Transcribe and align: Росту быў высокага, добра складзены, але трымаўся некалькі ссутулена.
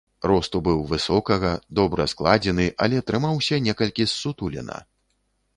Росту 0.29 0.61
быў 0.67 0.79
высокага, 0.93 1.51
добра 1.81 2.07
складзены, 2.15 2.67
але 2.87 3.05
трымаўся 3.11 3.63
некалькі 3.67 4.09
ссутулена. 4.15 4.83